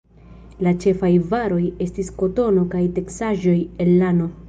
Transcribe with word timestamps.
La 0.67 0.73
ĉefaj 0.85 1.11
varoj 1.35 1.61
estis 1.87 2.11
kotono 2.23 2.67
kaj 2.75 2.85
teksaĵoj 2.99 3.59
el 3.87 3.97
lano. 4.05 4.37